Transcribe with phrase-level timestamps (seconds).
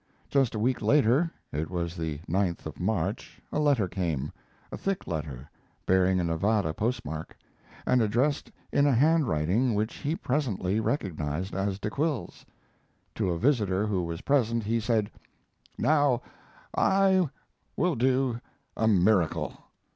[0.31, 4.31] Just a week later, it was the 9th of March, a letter came
[4.71, 5.47] a thick letter
[5.85, 7.37] bearing a Nevada postmark,
[7.85, 12.43] and addressed in a handwriting which he presently recognized as De Quille's.
[13.13, 15.11] To a visitor who was present he said:
[15.77, 16.23] "Now
[16.75, 17.29] I
[17.77, 18.41] will do
[18.75, 19.55] a miracle.